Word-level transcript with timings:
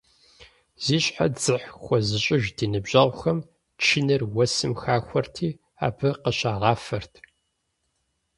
Зи 0.83 0.97
щхьэ 1.03 1.27
дзыхь 1.33 1.67
хуэзыщӏыж 1.81 2.43
ди 2.57 2.65
ныбжьэгъухэм 2.71 3.39
чыныр 3.83 4.21
уэсым 4.35 4.73
хахуэрти, 4.81 5.49
абы 5.85 6.09
къыщагъафэрт. 6.21 7.13